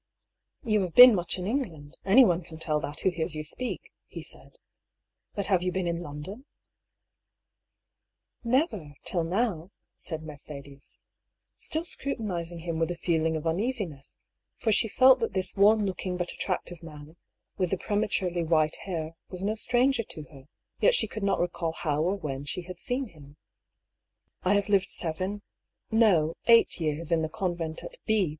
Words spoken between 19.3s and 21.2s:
no stranger to her, yet she